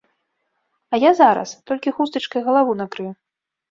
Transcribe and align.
А 0.93 1.01
я 1.03 1.11
зараз, 1.21 1.49
толькі 1.71 1.97
хустачкай 2.01 2.41
галаву 2.51 2.71
накрыю. 2.85 3.19